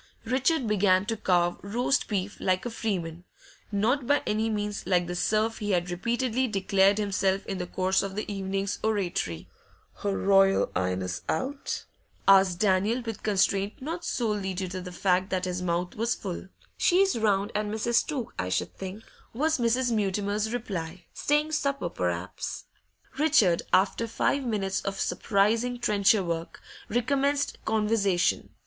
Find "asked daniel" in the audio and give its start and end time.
12.27-13.03